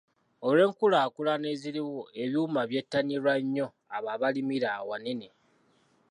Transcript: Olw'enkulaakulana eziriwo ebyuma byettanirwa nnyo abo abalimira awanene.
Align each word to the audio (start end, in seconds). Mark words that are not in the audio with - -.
Olw'enkulaakulana 0.47 1.45
eziriwo 1.53 2.01
ebyuma 2.23 2.61
byettanirwa 2.69 3.33
nnyo 3.43 3.67
abo 3.95 4.07
abalimira 4.15 4.67
awanene. 4.79 5.29